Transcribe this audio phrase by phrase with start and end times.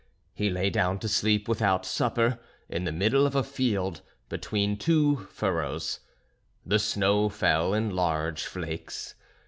[0.33, 5.27] He lay down to sleep without supper, in the middle of a field between two
[5.29, 5.99] furrows.
[6.65, 9.13] The snow fell in large flakes.